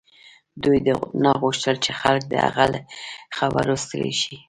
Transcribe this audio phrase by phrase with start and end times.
[0.63, 0.79] دوی
[1.23, 2.79] نه غوښتل چې خلک د هغه له
[3.37, 4.35] خبرو ستړي شي